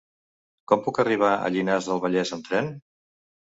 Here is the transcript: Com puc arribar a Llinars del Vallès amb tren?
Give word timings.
Com 0.71 0.79
puc 0.87 0.99
arribar 1.03 1.33
a 1.33 1.51
Llinars 1.57 1.91
del 1.91 2.01
Vallès 2.07 2.33
amb 2.39 2.49
tren? 2.49 2.73